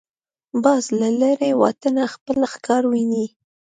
[0.63, 3.25] باز له لرې واټنه خپل ښکار ویني